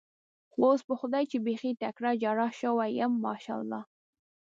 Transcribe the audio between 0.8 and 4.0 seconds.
په خدای چې بېخي تکړه جراح شوی یم، ماشاءالله.